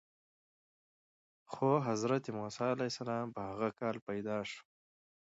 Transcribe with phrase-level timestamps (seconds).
[1.51, 4.61] خو حضرت موسی علیه السلام په هغه کال پیدا شو.